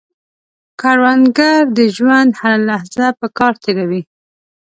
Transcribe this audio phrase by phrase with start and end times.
[0.81, 4.01] کروندګر د ژوند هره لحظه په کار تېروي